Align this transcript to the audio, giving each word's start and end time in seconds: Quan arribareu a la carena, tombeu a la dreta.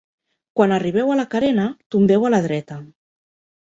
Quan 0.59 0.73
arribareu 0.77 1.11
a 1.15 1.17
la 1.21 1.27
carena, 1.35 1.67
tombeu 1.97 2.29
a 2.31 2.33
la 2.35 2.41
dreta. 2.47 2.79